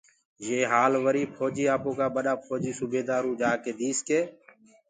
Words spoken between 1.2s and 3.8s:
ڦوجيٚ آپوڪآ ٻڏآ ڦوجيٚ سوبيدآروُ جآڪي